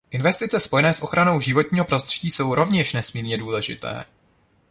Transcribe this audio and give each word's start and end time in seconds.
Investice 0.11 0.59
spojené 0.59 0.93
s 0.93 1.01
ochranou 1.01 1.39
životního 1.39 1.85
prostředí 1.85 2.29
jsou 2.31 2.55
rovněž 2.55 2.93
nesmírně 2.93 3.37
důležité. 3.37 4.05